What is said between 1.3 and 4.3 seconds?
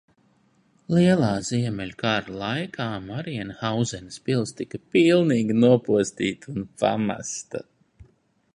Ziemeļu kara laikā Marienhauzenas